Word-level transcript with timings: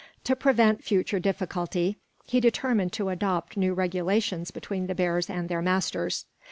To 0.23 0.35
prevent 0.35 0.83
future 0.83 1.19
difficulty, 1.19 1.99
he 2.25 2.39
determined 2.39 2.91
to 2.93 3.09
adopt 3.09 3.55
new 3.55 3.75
regulations 3.75 4.49
between 4.49 4.87
the 4.87 4.95
bears 4.95 5.29
and 5.29 5.47
their 5.47 5.61
masters. 5.61 6.25